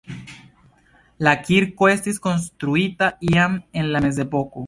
[1.27, 4.59] La kirko estis konstruita iam en la mezepoko.